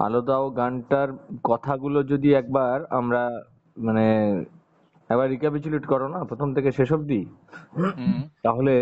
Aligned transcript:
আলো 0.00 0.20
দাও 0.20 0.44
গানটার 0.50 1.08
কথাগুলো 1.44 1.98
যদি 2.02 2.28
একবার 2.34 2.76
আমরা 2.90 3.22
মানে 3.76 4.06
একবার 5.10 5.28
রিক্যাপিচুলেট 5.30 5.84
করো 5.86 6.06
না 6.08 6.18
প্রথম 6.24 6.48
থেকে 6.54 6.70
শেষ 6.72 6.90
অবধি। 6.92 7.20
তাহলে 8.44 8.74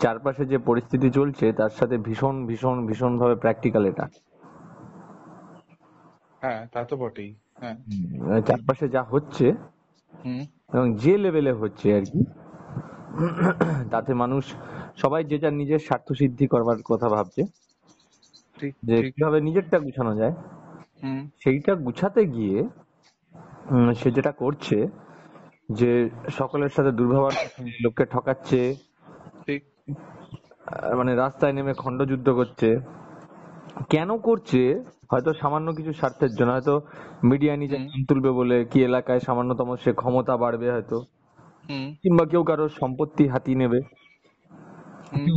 চারপাশে 0.00 0.44
যে 0.52 0.58
পরিস্থিতি 0.68 1.08
চলছে 1.10 1.46
তার 1.52 1.72
সাথে 1.78 1.96
ভীষণ 1.98 2.36
ভীষণ 2.46 2.76
ভীষণ 2.86 3.12
ভাবে 3.18 3.34
প্র্যাকটিক্যাল 3.34 3.84
এটা। 3.86 4.04
হ্যাঁ 6.42 6.60
তা 6.72 6.80
তো 6.84 6.94
বটেই 6.96 7.30
হ্যাঁ। 7.62 7.76
চারপাশে 8.48 8.86
যা 8.88 9.02
হচ্ছে 9.12 9.46
এবং 10.72 10.86
যে 10.94 11.14
লেভেলে 11.18 11.52
হচ্ছে 11.52 11.86
আর 11.98 12.04
কি 12.12 12.20
তাতে 13.90 14.12
মানুষ 14.14 14.44
সবাই 14.96 15.22
যে 15.24 15.36
যার 15.38 15.54
নিজের 15.60 15.80
স্বার্থ 15.86 16.08
সিদ্ধি 16.12 16.46
করবার 16.46 16.78
কথা 16.90 17.08
ভাবছে 17.08 17.42
যে 18.82 18.96
কীভাবে 19.06 19.38
নিজেরটা 19.40 19.76
গুছানো 19.78 20.12
যায়। 20.20 20.34
সেইটা 21.40 21.72
গুছাতে 21.84 22.22
গিয়ে 22.26 22.58
সে 23.94 24.08
যেটা 24.10 24.32
করছে 24.36 24.78
যে 25.72 25.90
সকলের 26.30 26.68
সাথে 26.68 26.90
দুর্ব্যবহার 26.92 27.34
লোককে 27.84 28.04
ঠকাচ্ছে 28.04 28.60
মানে 30.96 31.12
রাস্তায় 31.14 31.52
নেমে 31.52 31.72
খণ্ডযুদ্ধ 31.74 32.28
করছে। 32.30 32.68
কেন 33.90 34.10
করছে? 34.18 34.60
হয়তো 35.10 35.30
সামান্য 35.32 35.68
কিছু 35.74 35.92
স্বার্থের 35.92 36.32
জন্য 36.34 36.50
হয়তো 36.52 36.74
মিডিয়া 37.24 37.54
হুম। 37.54 37.84
নাম 37.84 38.00
তুলবে 38.08 38.30
বলে 38.30 38.56
কি 38.64 38.78
এলাকায় 38.82 39.20
সামান্যতম 39.20 39.68
সে 39.76 39.90
ক্ষমতা 39.92 40.34
বাড়বে 40.36 40.68
হয়তো। 40.72 40.96
কিংবা 42.02 42.24
কেউ 42.30 42.42
কারোর 42.44 42.70
সম্পত্তি 42.80 43.24
হাতিয়ে 43.28 43.58
নেবে। 43.58 43.80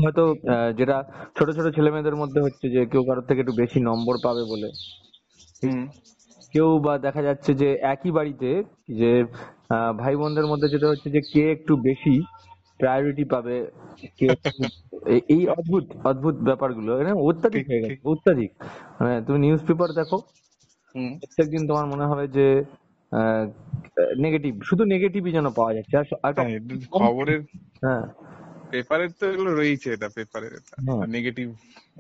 হয়তো 0.04 0.24
আহ, 0.46 0.70
যেটা 0.80 0.98
ছোট 1.38 1.48
ছোট 1.52 1.66
ছেলে 1.76 1.90
মেয়েদের 1.92 2.16
মধ্যে 2.16 2.40
হচ্ছে 2.46 2.66
যে 2.70 2.82
কেউ 2.92 3.02
কারোর 3.04 3.26
থেকে 3.26 3.40
একটু 3.42 3.54
বেশি 3.54 3.80
নম্বর 3.82 4.16
পাবে 4.24 4.44
বলে। 4.52 4.70
কেউ 6.54 6.80
বা 6.80 6.94
দেখা 6.98 7.22
যাচ্ছে 7.22 7.54
যে 7.54 7.70
একই 7.84 8.12
বাড়িতে 8.12 8.50
যে 8.92 9.12
আহ, 9.70 9.92
ভাই 9.94 10.16
বোনদের 10.16 10.48
মধ্যে 10.48 10.68
যেটা 10.70 10.88
হচ্ছে 10.88 11.10
যে 11.10 11.22
কে 11.34 11.52
একটু 11.52 11.74
বেশি 11.80 12.16
প্রায়োরিটি 12.80 13.24
পাবে 13.24 13.56
কে 14.18 14.28
এই- 15.30 15.50
অদ্ভুত 15.50 15.86
অদ্ভুত 16.04 16.36
ব্যাপারগুলো 16.42 16.92
অত্যাধিক 17.24 17.66
হয়ে 17.68 17.82
গেছে 17.82 18.02
অত্যাধিক। 18.04 18.52
মানে 19.00 19.22
তুমি 19.22 19.40
নিউজ 19.40 19.62
পেপার 19.68 19.90
দেখো 19.94 20.18
প্রত্যেকদিন 21.20 21.68
তোমার 21.68 21.86
মনে 21.86 22.06
হবে 22.06 22.28
যে 22.28 22.48
নেগেটিভ 24.18 24.54
শুধু 24.62 24.84
নেগেটিভই 24.86 25.32
যেন 25.32 25.48
পাওয়া 25.50 25.72
যাচ্ছে 25.74 25.96
আর 25.98 26.34
হ্যাঁ, 26.38 26.50
খবরের 26.92 27.42
হ্যাঁ। 27.82 28.04
পেপারের 28.70 29.12
তো 29.12 29.26
এগুলো 29.32 29.52
রয়েছে 29.56 29.94
এটা 29.94 30.08
পেপারের। 30.16 30.54
নেগেটিভ 31.08 31.48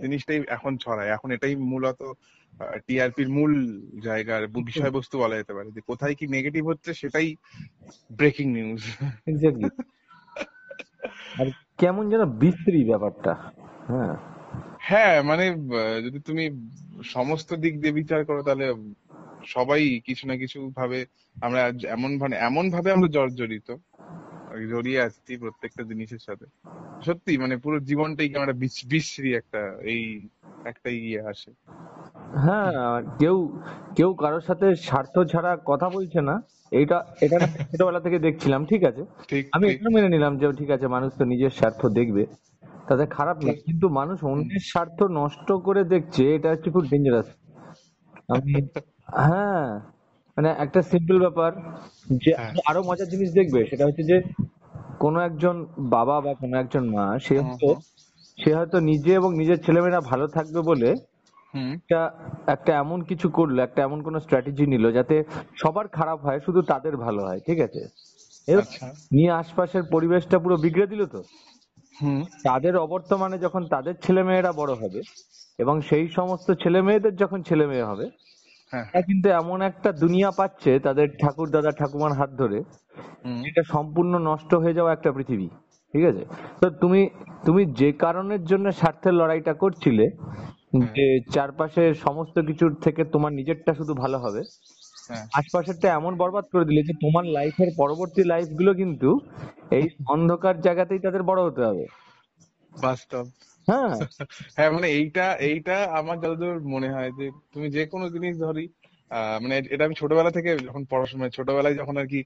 জিনিসটাই 0.01 0.39
এখন 0.47 0.77
ছড়ায় 0.77 1.09
এখন 1.09 1.31
এটাই 1.31 1.55
মূলত 1.71 1.99
টিআরপির 2.87 3.29
মূল 3.29 3.51
জায়গার 4.03 4.47
বিষয়বস্তু 4.47 5.19
বলা 5.19 5.35
যেতে 5.35 5.53
পারে 5.53 5.71
যে 5.71 5.81
কোথায় 5.81 6.15
কি 6.15 6.27
নেগেটিভ 6.27 6.67
হচ্ছে 6.67 6.93
সেটাই 6.93 7.35
ব্রেকিং 8.11 8.53
নিউজ 8.53 8.81
এক্স্যাক্টলি 9.27 9.69
আর 11.39 11.47
কেমন 11.77 12.09
যেন 12.09 12.25
বিশ্রী 12.39 12.83
ব্যাপারটা 12.83 13.33
হ্যাঁ। 13.87 14.15
হ্যাঁ 14.79 15.23
মানে 15.23 15.45
যদি 16.03 16.19
তুমি 16.19 16.43
সমস্ত 17.03 17.53
দিক 17.53 17.81
দিয়ে 17.81 17.93
বিচার 17.93 18.25
করো 18.25 18.43
তাহলে 18.43 18.65
সবাই 19.45 19.99
কিছু 19.99 20.27
না 20.27 20.35
কিছু 20.37 20.71
ভাবে 20.75 21.05
আমরা 21.37 21.61
এমন 21.87 22.17
মানে 22.17 22.35
এমন 22.39 22.69
ভাবে 22.69 22.91
আমরা 22.91 23.07
জর্জরিত 23.07 23.69
জড়িয়ে 24.69 25.01
আছি 25.01 25.37
প্রত্যেকটা 25.37 25.83
জিনিসের 25.83 26.19
সাথে। 26.19 26.45
সত্যি 27.05 27.37
মানে 27.37 27.57
পুরো 27.57 27.79
জীবনটাই 27.79 28.29
বিচ- 28.53 28.87
বিশ্রী 28.87 29.33
একটা 29.33 29.61
এই 29.83 30.29
একটা 30.65 30.89
ইয়ে 30.89 31.21
আসে। 31.21 31.51
হ্যাঁ 32.35 32.71
কেউ 33.19 33.35
কেউ 33.95 34.09
কারোর 34.13 34.43
সাথে 34.49 34.67
স্বার্থ 34.79 35.15
ছাড়া 35.31 35.51
কথা 35.65 35.87
বলছে 35.89 36.19
না। 36.21 36.35
এটা 36.71 36.97
এটা 37.21 37.37
ছোটবেলা 37.71 37.99
থেকে 37.99 38.17
দেখছিলাম 38.19 38.61
ঠিক 38.65 38.81
আছে? 38.83 39.03
আমি 39.53 39.65
এটা 39.69 39.89
মেনে 39.89 40.09
নিলাম 40.09 40.33
যে 40.37 40.45
ঠিক 40.59 40.69
আছে 40.75 40.85
মানুষ 40.87 41.09
তো 41.17 41.23
নিজের 41.25 41.51
স্বার্থ 41.51 41.81
দেখবে 41.99 42.23
তাতে 42.87 43.05
খারাপ 43.17 43.37
না। 43.43 43.51
কিন্তু 43.65 43.85
মানুষ 43.99 44.17
অন্যের 44.23 44.63
স্বার্থ 44.71 44.99
নষ্ট 45.19 45.47
করে 45.67 45.81
দেখছে 45.93 46.23
এটা 46.35 46.47
হচ্ছে 46.49 46.69
খুব 46.71 46.85
ডেঞ্জারাস 46.91 47.27
আমি 48.29 48.53
হ্যাঁ 49.21 49.67
মানে 50.37 50.49
একটা 50.59 50.79
সিম্পল 50.81 51.17
ব্যাপার 51.19 51.51
যে 52.23 52.31
হ্যাঁ। 52.33 52.51
আরও 52.69 52.81
মজার 52.83 53.07
জিনিস 53.13 53.29
দেখবে 53.33 53.59
সেটা 53.71 53.83
হচ্ছে 53.87 54.03
যে 54.03 54.17
কোনো 54.99 55.17
একজন 55.19 55.55
বাবা 55.89 56.15
বা 56.21 56.31
কোনো 56.33 56.55
একজন 56.57 56.83
মা 56.95 57.05
সে 57.19 57.33
হুম, 57.35 57.45
হয়তো 57.47 57.69
সে 58.37 58.49
হয়তো 58.55 58.77
নিজে 58.89 59.11
এবং 59.13 59.29
নিজের 59.37 59.59
ছেলেমেয়েরা 59.65 60.01
ভালো 60.01 60.25
থাকবে 60.27 60.59
বলে 60.61 60.89
একটা 61.53 61.99
একটা 62.47 62.71
এমন 62.73 62.99
কিছু 63.01 63.27
করল 63.29 63.57
একটা 63.59 63.79
এমন 63.83 63.99
কোন 64.03 64.15
স্ট্র্যাটেজি 64.19 64.65
নিল 64.67 64.85
যাতে 64.91 65.15
সবার 65.55 65.87
খারাপ 65.87 66.19
হয় 66.25 66.39
শুধু 66.39 66.59
তাদের 66.61 66.93
ভালো 66.97 67.21
হয় 67.25 67.39
ঠিক 67.47 67.59
আছে? 67.59 67.81
আচ্ছা। 68.47 68.85
নিয়ে 69.11 69.31
আশপাশের 69.31 69.83
পরিবেশটা 69.91 70.37
পুরো 70.39 70.55
বিগড়ে 70.57 70.87
দিল 70.87 71.01
তো? 71.05 71.21
তাদের 72.43 72.73
অবর্তমানে 72.77 73.37
যখন 73.37 73.63
তাদের 73.67 73.95
ছেলে 74.01 74.21
মেয়েরা 74.23 74.51
বড় 74.51 74.73
হবে 74.75 74.99
এবং 75.59 75.75
সেই 75.81 76.05
সমস্ত 76.09 76.47
ছেলে 76.53 76.79
মেয়েদের 76.81 77.13
যখন 77.15 77.39
ছেলে 77.43 77.65
মেয়ে 77.67 77.85
হবে 77.85 78.05
হ্যাঁ। 78.73 78.85
তারা 78.85 79.01
কিন্তু 79.01 79.27
এমন 79.31 79.57
একটা 79.61 79.89
দুনিয়া 79.93 80.29
পাচ্ছে 80.31 80.71
তাদের 80.79 81.07
ঠাকুর 81.21 81.47
দাদা 81.49 81.71
ঠাকুমার 81.71 82.13
হাত 82.13 82.31
ধরে 82.37 82.59
এটা 83.43 83.63
সম্পূর্ণ 83.63 84.13
নষ্ট 84.19 84.51
হয়ে 84.53 84.73
যাওয়া 84.73 84.91
একটা 84.93 85.09
পৃথিবী 85.11 85.47
ঠিক 85.93 86.03
আছে? 86.05 86.23
তো 86.61 86.67
তুমি 86.81 87.01
তুমি 87.45 87.61
যে 87.71 87.89
কারণের 87.99 88.41
জন্য 88.45 88.65
স্বার্থের 88.71 89.13
লড়াইটা 89.13 89.53
করছিলে 89.53 90.05
যে 90.95 91.05
চারপাশে 91.33 91.83
সমস্ত 92.05 92.35
কিছুর 92.39 92.71
থেকে 92.81 93.01
তোমার 93.05 93.31
নিজেরটা 93.33 93.71
শুধু 93.73 93.93
ভালো 93.93 94.17
হবে। 94.19 94.41
হ্যাঁ। 95.09 95.25
আশপাশেরটা 95.33 95.87
এমন 95.93 96.13
বরবাদ 96.15 96.45
করে 96.51 96.65
দিলে 96.65 96.81
যে 96.83 96.93
তোমার 97.01 97.25
লাইফের 97.27 97.69
পরবর্তী 97.77 98.21
লাইফগুলো 98.23 98.71
কিন্তু 98.73 99.09
এই 99.71 99.85
অন্ধকার 100.07 100.55
জায়গাতেই 100.61 100.99
তাদের 100.99 101.23
বড় 101.23 101.39
হতে 101.43 101.61
হবে। 101.65 101.85
বাস্তব। 102.73 103.25
হ্যাঁ। 103.67 103.93
হ্যাঁ 104.57 104.71
মানে 104.71 104.87
এইটা 104.89 105.25
এইটা 105.41 105.75
আমার 105.91 106.17
যতদূর 106.19 106.57
মনে 106.65 106.89
হয় 106.89 107.11
যে 107.11 107.25
তুমি 107.53 107.67
যে 107.69 107.83
কোনো 107.85 108.05
জিনিস 108.09 108.35
ধরি 108.37 108.65
আহ, 109.11 109.37
মানে 109.41 109.55
এটা 109.69 109.83
আমি 109.85 109.95
ছোটবেলা 109.95 110.31
থেকে 110.31 110.51
যখন 110.57 110.83
পড়াশোনা 110.85 111.25
ছোটবেলায় 111.29 111.75
যখন 111.75 111.95
আর 111.97 112.07
কি 112.07 112.19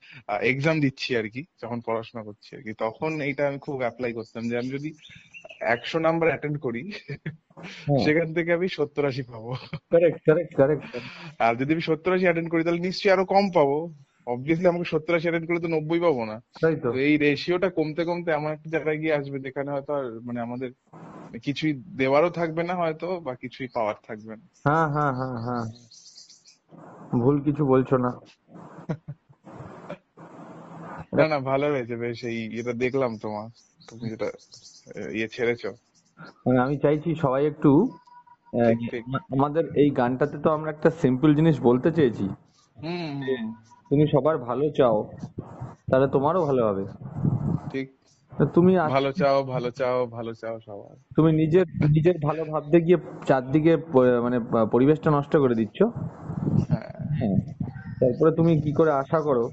এক্সাম 0.44 0.76
দিচ্ছি 0.82 1.10
আর 1.16 1.28
কি 1.30 1.42
যখন 1.64 1.78
পড়াশোনা 1.82 2.22
করছি 2.24 2.50
আর 2.56 2.62
কি 2.62 2.72
তখন 2.80 3.12
এইটা 3.22 3.44
আমি 3.48 3.60
খুব 3.60 3.78
অ্যাপ্লাই 3.80 4.12
করতাম 4.14 4.44
যে 4.50 4.56
আমি 4.58 4.70
যদি 4.70 4.90
একশো 5.66 5.98
নাম্বার 6.00 6.28
অ্যাটেন্ড 6.30 6.58
করি 6.60 6.82
সেখান 8.06 8.28
থেকে 8.34 8.50
আমি 8.54 8.68
সত্তর 8.70 9.04
আশি 9.06 9.24
পাবো। 9.24 9.50
কারেক্ট 9.92 10.20
কারেক্ট 10.28 10.54
কারেক্ট 10.56 10.84
আর 11.40 11.54
যদি 11.56 11.72
আমি 11.74 11.82
সত্তর 11.82 12.16
আশি 12.16 12.26
অ্যাটেন্ড 12.26 12.50
করি 12.52 12.62
তাহলে 12.64 12.82
নিশ্চয়ই 12.82 13.14
আরও 13.16 13.26
কম 13.26 13.46
পাবো। 13.52 13.78
অবভিয়াসলি 14.28 14.68
আমাকে 14.68 14.88
সত্তর 14.90 15.18
আশি 15.18 15.26
অ্যাটেন্ড 15.26 15.48
করলে 15.48 15.62
তো 15.62 15.70
নব্বই 15.76 16.00
পাবো 16.00 16.22
না। 16.26 16.36
তাই 16.62 16.76
তো। 16.76 16.88
তো 16.92 16.98
এই 17.00 17.16
রেশিওটা 17.18 17.70
কমতে 17.70 18.02
কমতে 18.06 18.30
এমন 18.32 18.50
একটা 18.52 18.68
জায়গায় 18.70 18.98
গিয়ে 18.98 19.14
আসবে 19.14 19.38
যেখানে 19.40 19.70
হয়তো 19.72 19.92
আর 19.94 20.06
মানে 20.24 20.40
আমাদের 20.42 20.70
কিছুই 21.42 21.74
দেওয়ারও 21.96 22.30
থাকবে 22.30 22.62
না 22.64 22.74
হয়তো 22.76 23.08
বা 23.20 23.34
কিছুই 23.36 23.68
পাওয়ার 23.68 23.98
থাকবে 24.08 24.34
না। 24.36 24.46
হ্যাঁ 24.66 24.88
হ্যাঁ 24.94 25.14
হ্যাঁ 25.14 25.38
হ্যাঁ। 25.46 25.66
ভুল 27.22 27.36
কিছু 27.42 27.64
বলছো 27.66 27.96
না। 27.98 28.12
না 31.18 31.28
না 31.28 31.40
ভালো 31.40 31.68
হয়েছে 31.68 31.96
বেশ 31.96 32.24
এই 32.24 32.60
এটা 32.60 32.74
দেখলাম 32.74 33.18
তোমার। 33.18 33.50
তুমি 33.90 34.10
যেটা 34.10 34.26
ইয়ে 35.12 35.28
ছেড়েছো। 35.28 35.74
মানে 36.48 36.60
আমি 36.60 36.78
চাইছি 36.78 37.16
সবাই 37.16 37.48
একটু। 37.48 37.90
আমাদের 39.14 39.66
এই 39.76 39.90
গানটাতে 39.90 40.38
তো 40.38 40.50
আমরা 40.50 40.72
একটা 40.72 40.92
সিম্পল 40.92 41.36
জিনিস 41.36 41.62
বলতে 41.62 41.92
চেয়েছি। 41.92 42.30
তুমি 43.90 44.08
সবার 44.08 44.38
ভালো 44.38 44.70
চাও 44.70 45.10
তাহলে 45.92 46.08
তোমারও 46.08 46.46
ভালো 46.46 46.68
হবে। 46.68 46.86
ঠিক। 47.72 47.92
তো 48.38 48.46
তুমি 48.46 48.78
আজ- 48.78 48.94
ভালো 48.94 49.12
চাও 49.12 49.44
ভালো 49.44 49.72
চাও 49.72 50.06
ভালো 50.06 50.34
চাও 50.34 50.60
সবার। 50.66 50.96
তুমি 51.16 51.32
নিজের 51.32 51.66
নিজের 51.68 52.16
ভালো 52.24 52.46
ভাবতে 52.46 52.82
গিয়ে 52.82 52.98
চারদিকে 53.28 53.78
প- 53.78 54.22
মানে 54.24 54.40
পরিবেশটা 54.72 55.12
নষ্ট 55.12 55.38
করে 55.38 55.56
দিচ্ছ। 55.56 55.82
হ্যাঁ। 55.82 56.94
হ্যাঁ। 57.10 57.54
তারপরে 58.00 58.32
তুমি 58.32 58.62
কি 58.62 58.72
করে 58.72 58.92
আশা 58.92 59.22
করো 59.22 59.50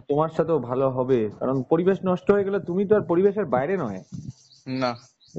তোমার 0.00 0.28
সাথেও 0.28 0.58
ভালো 0.58 0.90
হবে। 0.90 1.30
কারণ 1.38 1.62
পরিবেশ 1.62 1.98
নষ্ট 2.04 2.30
হয়ে 2.30 2.44
গেলে 2.44 2.58
তুমি 2.60 2.86
তো 2.86 2.96
আর 2.96 3.00
পরিবেশের 3.00 3.44
বাইরে 3.44 3.76
নয়। 3.76 4.00
না। 4.66 4.96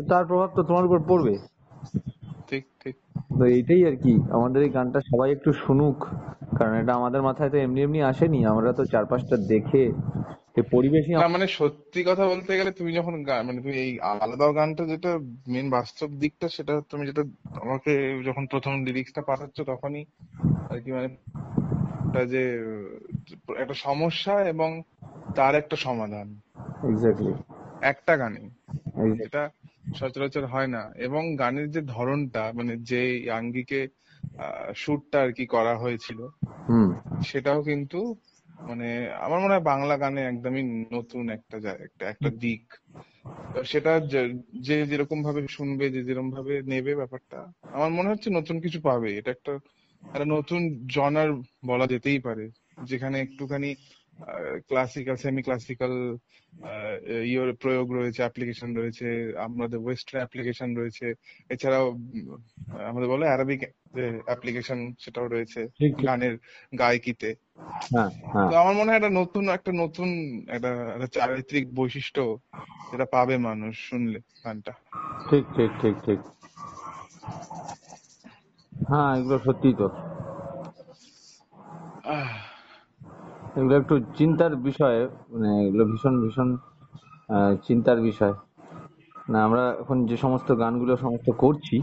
তার 0.09 0.25
প্রভাব 0.25 0.49
তো 0.55 0.63
তোমার 0.63 0.85
উপর 0.85 0.99
পড়বে। 1.07 1.35
ঠিক 2.47 2.63
ঠিক। 2.83 2.95
তো 3.39 3.43
এইটাই 3.45 3.85
আর 3.85 3.95
কি। 3.95 4.13
আমাদের 4.31 4.63
এই 4.63 4.69
গানটা 4.69 4.99
সবাই 5.01 5.31
একটু 5.31 5.53
শুনুক। 5.53 5.97
কারণ 6.57 6.73
এটা 6.73 6.93
আমাদের 6.93 7.21
মাথায় 7.21 7.49
তো 7.49 7.57
এমনি 7.57 7.81
এমনি 7.81 8.01
আসেনি। 8.01 8.45
আমরা 8.45 8.73
তো 8.73 8.85
চার 8.85 9.05
পাঁচটা 9.05 9.37
দেখে 9.37 9.91
পরিবেশই 10.71 11.11
না 11.11 11.27
মানে 11.27 11.47
সত্যি 11.47 12.03
কথা 12.07 12.27
বলতে 12.27 12.57
গেলে 12.57 12.71
তুমি 12.71 12.93
যখন 12.93 13.23
গান 13.23 13.45
মানে 13.45 13.61
তুমি 13.61 13.73
এই 13.73 13.99
আলাদা 13.99 14.51
গানটা 14.51 14.85
যেটা 14.85 15.19
মেন 15.47 15.69
বাস্তব 15.69 16.07
দিকটা 16.07 16.49
সেটা 16.49 16.81
তুমি 16.89 17.07
যেটা 17.07 17.23
আমাকে 17.61 18.23
যখন 18.25 18.45
প্রথম 18.45 18.85
লিরিক্সটা 18.85 19.21
পাঠাচ্ছ 19.21 19.61
তখনই 19.61 20.05
আর 20.69 20.79
কি 20.79 20.91
মানে 20.91 21.07
যে 22.25 22.43
একটা 23.57 23.73
সমস্যা 23.73 24.43
এবং 24.43 24.81
তার 25.35 25.55
একটা 25.55 25.75
সমাধান। 25.75 26.39
এক্স্যাক্টলি 26.91 27.33
একটা 27.81 28.17
গানে। 28.17 28.49
এটা 29.23 29.49
সচরাচর 29.95 30.45
হয় 30.45 30.67
না। 30.67 30.91
এবং 30.95 31.35
গানের 31.35 31.71
যে 31.71 31.81
ধরনটা 31.81 32.51
মানে 32.55 32.77
যে 32.77 33.31
আঙ্গিকে 33.31 33.87
শুটটা 34.75 35.21
আর 35.21 35.33
কি 35.33 35.45
করা 35.45 35.77
হয়েছিল 35.77 36.27
সেটাও 37.25 37.63
কিন্তু 37.63 38.15
মানে 38.61 39.11
আমার 39.19 39.39
মনে 39.39 39.53
হয় 39.53 39.63
বাংলা 39.63 39.97
গানে 39.97 40.21
একদমই 40.21 40.85
নতুন 40.93 41.29
একটা 41.29 41.57
একটা 41.57 42.09
একটা 42.09 42.29
দিক। 42.29 42.73
সেটা 43.65 43.99
যে- 43.99 44.37
যে 44.61 44.85
যেরকম 44.85 45.23
ভাবে 45.23 45.47
শুনবে 45.49 45.89
যে 45.89 46.03
যেরকম 46.03 46.31
ভাবে 46.31 46.61
নেবে 46.61 46.95
ব্যাপারটা 46.95 47.51
আমার 47.73 47.89
মনে 47.89 48.09
হচ্ছে 48.09 48.29
নতুন 48.29 48.59
কিছু 48.59 48.81
পাবে। 48.81 49.17
এটা 49.17 49.31
একটা 49.31 49.59
একটা 50.01 50.25
নতুন 50.25 50.87
জনার 50.95 51.31
বলা 51.65 51.87
যেতেই 51.87 52.19
পারে। 52.19 52.49
যেখানে 52.77 53.17
একটুখানি 53.21 53.69
ক্লাসিক্যাল 54.67 55.15
সেমি 55.15 55.41
ক্লাসিক্যাল 55.43 55.93
ইয়ের 57.25 57.51
প্রয়োগ 57.55 57.87
রয়েছে 57.93 58.21
অ্যাপ্লিকেশন 58.21 58.69
রয়েছে 58.75 59.07
আমাদের 59.37 59.79
ওয়েস্টার্ন 59.79 60.19
অ্যাপ্লিকেশন 60.19 60.69
রয়েছে 60.75 61.05
এছাড়াও 61.49 61.85
আমাদের 62.87 63.09
বলে 63.09 63.25
অ্যারাবিক 63.25 63.61
অ্যাপ্লিকেশন 64.25 64.79
সেটাও 64.99 65.27
রয়েছে 65.27 65.61
গানের 66.05 66.33
গায়কিতে। 66.77 67.29
হ্যাঁ 67.91 68.09
হ্যাঁ। 68.33 68.49
তো 68.51 68.55
আমার 68.57 68.75
মনে 68.75 68.89
হয় 68.89 68.99
একটা 68.99 69.11
নতুন 69.21 69.43
একটা 69.49 69.71
নতুন 69.73 70.09
একটা 70.47 70.71
একটা 70.95 71.07
চারিত্রিক 71.07 71.65
বৈশিষ্ট্য 71.73 72.21
যেটা 72.91 73.05
পাবে 73.05 73.35
মানুষ 73.37 73.73
শুনলে 73.89 74.19
গানটা। 74.43 74.73
ঠিক 75.29 75.43
ঠিক 75.55 75.71
ঠিক 75.81 75.95
ঠিক। 76.05 76.19
হ্যাঁ 78.73 79.09
এগুলো 79.17 79.37
সত্যি 79.39 79.69
তো 79.73 79.87
আহ, 82.09 82.29
এগুলো 83.57 83.73
একটু 83.81 83.95
চিন্তার 84.17 84.53
বিষয় 84.67 84.97
মানে 85.31 85.49
এগুলো 85.61 85.83
ভীষণ 85.91 86.15
ভীষণ 86.23 86.49
চিন্তার 87.67 87.99
বিষয়। 88.01 88.33
না 89.29 89.37
আমরা 89.47 89.63
এখন 89.81 89.97
যে 90.09 90.15
সমস্ত 90.17 90.49
গানগুলো 90.61 90.93
সমস্ত 90.97 91.27
করছি 91.37 91.77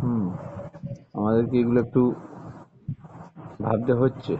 হুম 0.00 0.24
আমাদেরকে 1.18 1.54
এগুলো 1.62 1.78
একটু 1.80 2.02
ভাবতে 3.64 3.92
হচ্ছে। 4.00 4.34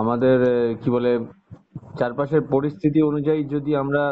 আমাদের 0.00 0.38
কি 0.80 0.88
বলে 0.90 1.12
চারপাশের 1.98 2.42
পরিস্থিতি 2.50 2.98
অনুযায়ী 3.02 3.40
যদি 3.54 3.70
আমরা 3.76 4.02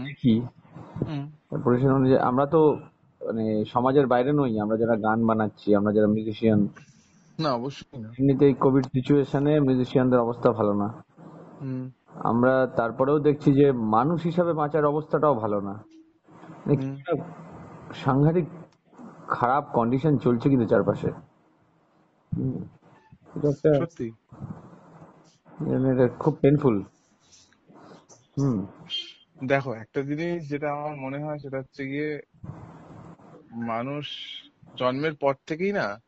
দেখি 0.00 0.34
পরিস্থিতি 1.64 1.92
অনুযায়ী 1.92 2.20
আমরা 2.30 2.44
তো 2.46 2.60
মানে 3.36 3.64
সমাজের 3.64 4.06
বাইরে 4.06 4.32
নই 4.32 4.60
আমরা 4.60 4.76
যারা 4.76 4.96
গান 4.96 5.26
বানাচ্ছি 5.26 5.68
আমরা 5.74 5.92
যারা 5.92 6.06
মিউজিশিয়ান 6.06 6.60
না 7.38 7.50
অবশ্যই 7.52 7.98
না। 7.98 8.08
এমনিতেই 8.08 8.54
কোভিড 8.54 8.84
সিচুয়েশনে 8.84 9.60
মিউজিশিয়ানদের 9.60 10.20
অবস্থা 10.20 10.48
ভালো 10.52 10.72
না। 10.74 10.88
আমরা 12.24 12.66
তারপরেও 12.76 13.18
দেখছি 13.18 13.54
যে 13.54 13.72
মানুষ 13.72 14.22
হিসাবে 14.22 14.52
বাঁচার 14.52 14.84
অবস্থাটাও 14.84 15.34
ভালো 15.34 15.60
না। 15.60 15.74
মানে 16.66 16.76
সাংঘাতিক 17.94 18.46
খারাপ 19.28 19.64
কন্ডিশন 19.72 20.18
চলছে 20.18 20.48
কিন্তু 20.48 20.66
চারপাশে। 20.66 21.10
হুম, 22.32 22.58
এটা 23.36 23.48
একটা 23.48 23.70
সত্যি। 23.78 24.06
মানে 25.60 25.88
এটা 25.90 26.06
খুব 26.18 26.34
পেনফুল 26.40 26.76
হুম। 28.38 28.66
দেখো 29.46 29.70
একটা 29.72 30.00
জিনিস 30.02 30.48
যেটা 30.48 30.68
আমার 30.72 30.96
মনে 30.96 31.18
হয় 31.24 31.38
সেটা 31.38 31.58
হচ্ছে 31.58 31.82
গিয়ে 31.86 32.10
মানুষ 33.56 34.06
জন্মের 34.78 35.14
পর 35.14 35.34
থেকেই 35.46 35.72
না 35.72 36.02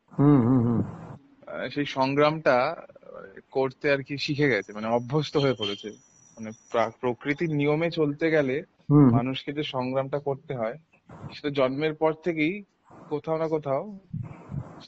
সেই 1.74 1.84
সংগ্রামটা 1.84 2.86
করতে 3.50 3.92
আর 3.92 4.02
কি 4.02 4.18
শিখে 4.18 4.48
গেছে 4.48 4.72
মানে 4.72 4.86
অভ্যস্ত 4.86 5.36
হয়ে 5.36 5.54
পড়েছে। 5.54 5.88
মানে 6.40 6.50
প্রা- 6.50 6.90
প্রকৃতির 7.00 7.50
নিয়মে 7.50 7.90
চলতে 7.90 8.30
গেলে 8.30 8.62
মানুষকে 8.90 9.52
যে 9.52 9.62
সংগ্রামটা 9.62 10.18
করতে 10.18 10.54
হয় 10.54 10.78
সেটা 11.32 11.50
জন্মের 11.50 11.94
পর 11.94 12.12
থেকেই 12.12 12.64
কোথাও 13.08 13.38
না 13.38 13.48
কোথাও 13.48 13.98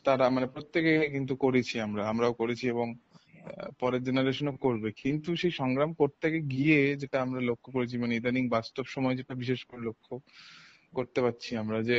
তারা 0.05 0.29
মানে 0.29 0.47
প্রত্যেকে 0.47 1.09
কিন্তু 1.09 1.37
করেছি 1.37 1.81
আমরা 1.81 2.09
আমরাও 2.09 2.33
করেছি 2.33 2.69
এবং 2.69 2.95
পরের 3.81 4.05
জেনারেশনও 4.05 4.53
করবে। 4.53 4.93
কিন্তু 4.93 5.37
সেই 5.37 5.51
সংগ্রাম 5.51 5.93
করতে 5.93 6.41
গিয়ে 6.41 6.97
যেটা 6.97 7.23
আমরা 7.23 7.41
লক্ষ্য 7.41 7.73
করেছি 7.73 7.99
মানে 7.99 8.17
ইদানিং 8.17 8.49
বাস্তব 8.49 8.85
সময় 8.87 9.17
যেটা 9.17 9.35
বিশেষ 9.35 9.65
করে 9.65 9.81
লক্ষ্য 9.81 10.21
করতে 10.93 11.19
পারছি 11.25 11.51
আমরা 11.57 11.79
যে 11.83 11.99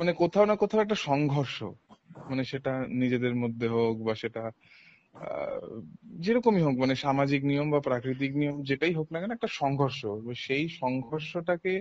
মানে 0.00 0.12
কোথাও 0.22 0.44
না 0.44 0.54
কোথাও 0.56 0.80
একটা 0.80 0.98
সংঘর্ষ। 1.08 1.56
মানে 2.28 2.42
সেটা 2.44 2.72
নিজেদের 3.00 3.34
মধ্যে 3.42 3.66
হোক 3.68 3.96
বা 4.06 4.14
সেটা 4.22 4.42
যেরকমই 6.18 6.62
হোক 6.62 6.74
মানে 6.78 6.94
সামাজিক 6.96 7.40
নিয়ম 7.44 7.66
বা 7.70 7.80
প্রাকৃতিক 7.80 8.32
নিয়ম 8.36 8.56
যেটাই 8.62 8.92
হোক 8.92 9.06
না 9.12 9.18
কেন 9.20 9.32
একটা 9.32 9.50
সংঘর্ষ। 9.60 10.00
সেই 10.44 10.64
সংঘর্ষটাকে 10.80 11.74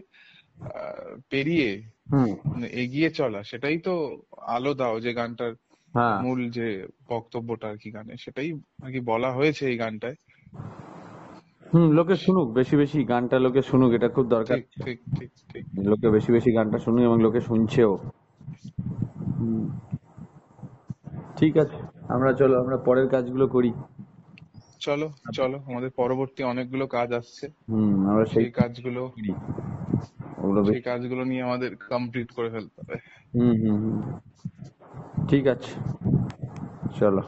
আহ, 0.69 1.11
পেরিয়ে 1.31 1.69
মানে 2.51 2.67
এগিয়ে 2.81 3.09
চলা 3.11 3.41
সেটাই 3.43 3.77
তো 3.79 3.93
আলো 4.55 4.71
দাও 4.73 4.95
যে 4.99 5.11
গানটার 5.13 5.51
হ্যাঁ। 5.93 6.17
মূল 6.23 6.39
যে 6.49 6.67
বক্তব্যটা 7.09 7.67
আর 7.69 7.77
কি 7.77 7.89
গানে 7.91 8.13
সেটাই 8.23 8.49
আর 8.83 8.89
কি 8.93 8.99
বলা 9.11 9.29
হয়েছে 9.33 9.63
এই 9.71 9.77
গানটায়। 9.77 10.17
হুম 11.73 11.87
লোকে 11.91 12.15
শুনুক 12.15 12.47
বেশি 12.53 12.75
বেশি 12.75 12.97
গানটা 13.03 13.37
লোকে 13.39 13.61
শুনুক 13.61 13.89
এটা 13.93 14.09
খুব 14.09 14.25
দরকার। 14.27 14.57
ঠিক 14.57 14.97
ঠিক 15.15 15.29
ঠিক 15.49 15.63
লোকে 15.87 16.07
বেশি 16.09 16.29
বেশি 16.31 16.49
গানটা 16.51 16.77
শুনুক 16.79 17.01
এবং 17.03 17.17
লোকে 17.21 17.41
শুনছেও। 17.41 17.91
ঠিক 21.37 21.53
আছে 21.57 21.77
আমরা 22.09 22.31
চলো 22.33 22.55
আমরা 22.59 22.77
পরের 22.77 23.07
কাজগুলো 23.09 23.45
করি। 23.47 23.71
চলো 24.79 25.07
চলো 25.33 25.57
আমাদের 25.67 25.91
পরবর্তী 25.91 26.41
অনেকগুলো 26.43 26.85
কাজ 26.87 27.09
আসছে। 27.13 27.45
হুম 27.69 27.93
আমরা 28.09 28.25
সেই 28.25 28.47
কাজগুলো 28.51 29.01
করি। 29.09 29.31
ওগুলো 30.37 30.59
সেই 30.69 30.81
কাজগুলো 30.81 31.23
নিয়ে 31.23 31.41
আমাদের 31.41 31.71
কমপ্লিট 31.89 32.29
করে 32.31 32.49
ফেলতে 32.49 32.77
হবে। 32.81 32.95
হুম 33.33 33.53
হুম 33.61 33.77
হুম। 33.83 33.97
ঠিক 35.29 35.43
আছে 35.47 35.71
চলো। 36.99 37.21